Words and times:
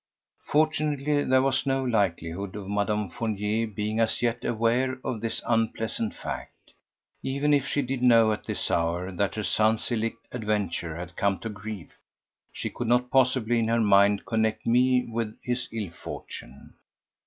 Fortunately 0.47 1.23
there 1.23 1.43
was 1.43 1.67
no 1.67 1.83
likelihood 1.83 2.55
of 2.55 2.67
Mme. 2.67 3.09
Fournier 3.09 3.67
being 3.67 3.99
as 3.99 4.23
yet 4.23 4.43
aware 4.43 4.97
of 5.03 5.21
this 5.21 5.43
unpleasant 5.45 6.15
fact: 6.15 6.71
even 7.21 7.53
if 7.53 7.67
she 7.67 7.83
did 7.83 8.01
know 8.01 8.31
at 8.31 8.45
this 8.45 8.71
hour 8.71 9.11
that 9.11 9.35
her 9.35 9.43
son's 9.43 9.91
illicit 9.91 10.17
adventure 10.31 10.95
had 10.95 11.15
come 11.15 11.37
to 11.37 11.49
grief, 11.49 11.91
she 12.51 12.71
could 12.71 12.87
not 12.87 13.11
possibly 13.11 13.59
in 13.59 13.67
her 13.67 13.79
mind 13.79 14.25
connect 14.25 14.65
me 14.65 15.05
with 15.05 15.37
his 15.43 15.69
ill 15.71 15.91
fortune. 15.91 16.73